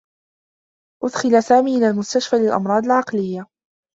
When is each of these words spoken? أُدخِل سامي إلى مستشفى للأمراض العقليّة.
أُدخِل 1.03 1.43
سامي 1.43 1.77
إلى 1.77 1.91
مستشفى 1.91 2.35
للأمراض 2.35 2.85
العقليّة. 2.85 3.47